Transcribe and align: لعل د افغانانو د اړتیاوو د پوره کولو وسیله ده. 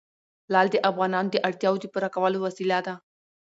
لعل 0.51 0.67
د 0.71 0.77
افغانانو 0.89 1.31
د 1.31 1.37
اړتیاوو 1.47 1.81
د 1.81 1.85
پوره 1.93 2.09
کولو 2.15 2.37
وسیله 2.47 2.77
ده. 2.85 2.93